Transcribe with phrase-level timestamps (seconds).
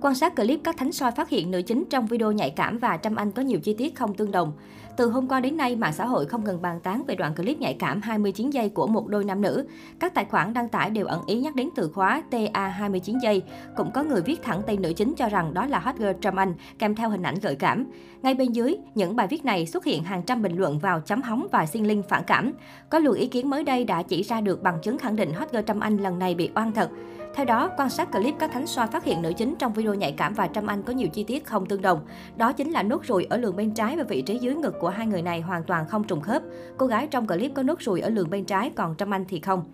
[0.00, 2.96] Quan sát clip các thánh soi phát hiện nữ chính trong video nhạy cảm và
[2.96, 4.52] Trâm Anh có nhiều chi tiết không tương đồng.
[4.98, 7.60] Từ hôm qua đến nay, mạng xã hội không ngừng bàn tán về đoạn clip
[7.60, 9.66] nhạy cảm 29 giây của một đôi nam nữ.
[10.00, 13.42] Các tài khoản đăng tải đều ẩn ý nhắc đến từ khóa TA 29 giây.
[13.76, 16.36] Cũng có người viết thẳng tên nữ chính cho rằng đó là hot girl Trâm
[16.36, 17.86] Anh, kèm theo hình ảnh gợi cảm.
[18.22, 21.22] Ngay bên dưới, những bài viết này xuất hiện hàng trăm bình luận vào chấm
[21.22, 22.52] hóng và xin link phản cảm.
[22.90, 25.50] Có luồng ý kiến mới đây đã chỉ ra được bằng chứng khẳng định hot
[25.52, 26.90] girl Trâm Anh lần này bị oan thật.
[27.34, 30.12] Theo đó, quan sát clip các thánh soa phát hiện nữ chính trong video nhạy
[30.12, 32.00] cảm và Trâm Anh có nhiều chi tiết không tương đồng.
[32.36, 34.87] Đó chính là nốt ruồi ở lường bên trái và vị trí dưới ngực của
[34.88, 36.42] của hai người này hoàn toàn không trùng khớp.
[36.76, 39.40] Cô gái trong clip có nốt ruồi ở lườn bên trái, còn Trâm Anh thì
[39.40, 39.64] không.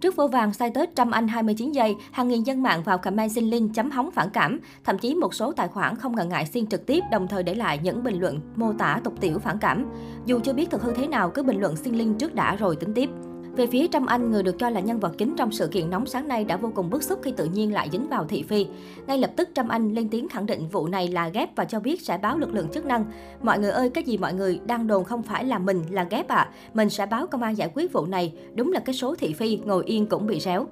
[0.00, 3.32] Trước vô vàng sai Tết Trâm Anh 29 giây, hàng nghìn dân mạng vào comment
[3.32, 4.60] xin link chấm hóng phản cảm.
[4.84, 7.54] Thậm chí một số tài khoản không ngần ngại xin trực tiếp, đồng thời để
[7.54, 9.90] lại những bình luận mô tả tục tiểu phản cảm.
[10.26, 12.76] Dù chưa biết thực hư thế nào, cứ bình luận xin link trước đã rồi
[12.76, 13.10] tính tiếp.
[13.58, 16.06] Về phía Trâm Anh, người được cho là nhân vật chính trong sự kiện nóng
[16.06, 18.66] sáng nay đã vô cùng bức xúc khi tự nhiên lại dính vào thị phi.
[19.06, 21.80] Ngay lập tức Trâm Anh lên tiếng khẳng định vụ này là ghép và cho
[21.80, 23.04] biết sẽ báo lực lượng chức năng.
[23.42, 26.28] Mọi người ơi, cái gì mọi người đang đồn không phải là mình là ghép
[26.28, 26.36] ạ.
[26.36, 26.50] À.
[26.74, 28.32] Mình sẽ báo công an giải quyết vụ này.
[28.54, 30.66] Đúng là cái số thị phi ngồi yên cũng bị réo.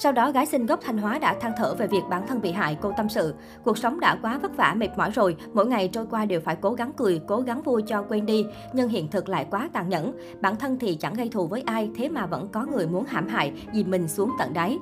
[0.00, 2.52] Sau đó, gái sinh gốc Thanh Hóa đã than thở về việc bản thân bị
[2.52, 2.76] hại.
[2.80, 5.36] Cô tâm sự, cuộc sống đã quá vất vả, mệt mỏi rồi.
[5.52, 8.46] Mỗi ngày trôi qua đều phải cố gắng cười, cố gắng vui cho quên đi.
[8.72, 10.12] Nhưng hiện thực lại quá tàn nhẫn.
[10.40, 13.28] Bản thân thì chẳng gây thù với ai, thế mà vẫn có người muốn hãm
[13.28, 14.78] hại, dìm mình xuống tận đáy.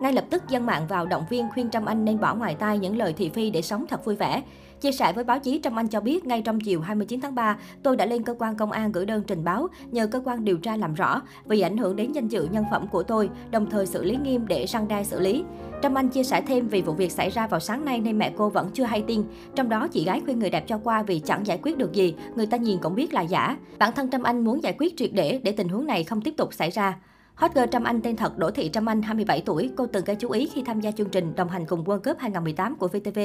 [0.00, 2.78] Ngay lập tức dân mạng vào động viên khuyên Trâm Anh nên bỏ ngoài tai
[2.78, 4.42] những lời thị phi để sống thật vui vẻ.
[4.80, 7.58] Chia sẻ với báo chí, Trâm Anh cho biết ngay trong chiều 29 tháng 3,
[7.82, 10.58] tôi đã lên cơ quan công an gửi đơn trình báo, nhờ cơ quan điều
[10.58, 13.86] tra làm rõ vì ảnh hưởng đến danh dự nhân phẩm của tôi, đồng thời
[13.86, 15.44] xử lý nghiêm để răng đe xử lý.
[15.82, 18.32] Trâm Anh chia sẻ thêm vì vụ việc xảy ra vào sáng nay nên mẹ
[18.36, 19.24] cô vẫn chưa hay tin.
[19.54, 22.14] Trong đó, chị gái khuyên người đẹp cho qua vì chẳng giải quyết được gì,
[22.34, 23.56] người ta nhìn cũng biết là giả.
[23.78, 26.34] Bản thân Trâm Anh muốn giải quyết triệt để để tình huống này không tiếp
[26.36, 26.96] tục xảy ra.
[27.40, 30.16] Hot girl Trâm Anh tên thật Đỗ Thị Trâm Anh, 27 tuổi, cô từng gây
[30.16, 33.18] chú ý khi tham gia chương trình đồng hành cùng World Cup 2018 của VTV.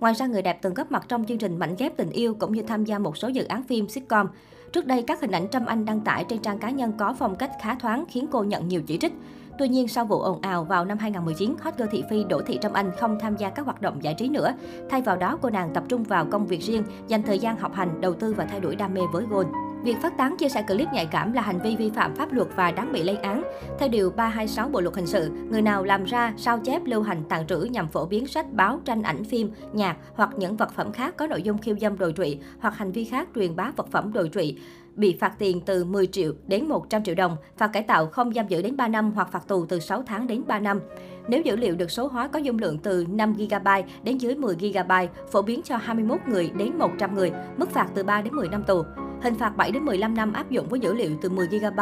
[0.00, 2.52] Ngoài ra, người đẹp từng góp mặt trong chương trình Mảnh ghép tình yêu cũng
[2.52, 4.26] như tham gia một số dự án phim sitcom.
[4.72, 7.36] Trước đây, các hình ảnh Trâm Anh đăng tải trên trang cá nhân có phong
[7.36, 9.12] cách khá thoáng khiến cô nhận nhiều chỉ trích.
[9.58, 12.58] Tuy nhiên, sau vụ ồn ào vào năm 2019, hot girl thị phi Đỗ Thị
[12.62, 14.54] Trâm Anh không tham gia các hoạt động giải trí nữa.
[14.90, 17.74] Thay vào đó, cô nàng tập trung vào công việc riêng, dành thời gian học
[17.74, 19.46] hành, đầu tư và thay đổi đam mê với gôn.
[19.82, 22.48] Việc phát tán chia sẻ clip nhạy cảm là hành vi vi phạm pháp luật
[22.56, 23.42] và đáng bị lên án.
[23.78, 27.22] Theo điều 326 Bộ luật hình sự, người nào làm ra, sao chép, lưu hành,
[27.28, 30.92] tàn trữ nhằm phổ biến sách, báo, tranh ảnh, phim, nhạc hoặc những vật phẩm
[30.92, 33.88] khác có nội dung khiêu dâm đồi trụy hoặc hành vi khác truyền bá vật
[33.90, 34.58] phẩm đồi trụy
[34.96, 38.48] bị phạt tiền từ 10 triệu đến 100 triệu đồng, phạt cải tạo không giam
[38.48, 40.80] giữ đến 3 năm hoặc phạt tù từ 6 tháng đến 3 năm.
[41.28, 43.68] Nếu dữ liệu được số hóa có dung lượng từ 5 GB
[44.02, 44.92] đến dưới 10 GB,
[45.32, 48.64] phổ biến cho 21 người đến 100 người, mức phạt từ 3 đến 10 năm
[48.66, 48.82] tù.
[49.22, 51.80] Hình phạt 7 đến 15 năm áp dụng với dữ liệu từ 10 GB,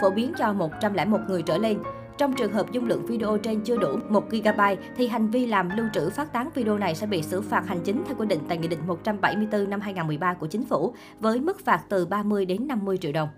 [0.00, 1.78] phổ biến cho 101 người trở lên.
[2.18, 4.60] Trong trường hợp dung lượng video trên chưa đủ 1 GB
[4.96, 7.80] thì hành vi làm lưu trữ phát tán video này sẽ bị xử phạt hành
[7.84, 11.64] chính theo quy định tại Nghị định 174 năm 2013 của Chính phủ với mức
[11.64, 13.28] phạt từ 30 đến 50 triệu đồng.